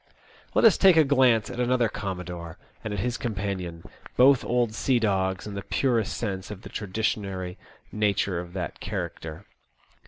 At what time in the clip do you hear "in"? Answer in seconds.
5.45-5.53